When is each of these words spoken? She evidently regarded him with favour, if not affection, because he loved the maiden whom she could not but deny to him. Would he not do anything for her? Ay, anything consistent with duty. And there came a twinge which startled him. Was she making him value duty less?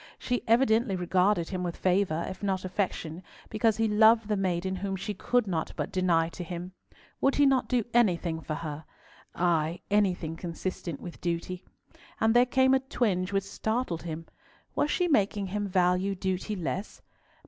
She 0.17 0.41
evidently 0.47 0.95
regarded 0.95 1.49
him 1.49 1.61
with 1.61 1.77
favour, 1.77 2.25
if 2.27 2.41
not 2.41 2.65
affection, 2.65 3.21
because 3.51 3.77
he 3.77 3.87
loved 3.87 4.29
the 4.29 4.35
maiden 4.35 4.77
whom 4.77 4.95
she 4.95 5.13
could 5.13 5.45
not 5.45 5.73
but 5.75 5.91
deny 5.91 6.27
to 6.29 6.43
him. 6.43 6.71
Would 7.21 7.35
he 7.35 7.45
not 7.45 7.67
do 7.69 7.83
anything 7.93 8.41
for 8.41 8.55
her? 8.55 8.85
Ay, 9.35 9.81
anything 9.91 10.35
consistent 10.35 11.01
with 11.01 11.21
duty. 11.21 11.65
And 12.19 12.35
there 12.35 12.47
came 12.47 12.73
a 12.73 12.79
twinge 12.79 13.31
which 13.31 13.43
startled 13.43 14.01
him. 14.01 14.25
Was 14.73 14.89
she 14.89 15.07
making 15.07 15.45
him 15.53 15.67
value 15.67 16.15
duty 16.15 16.55
less? 16.55 17.03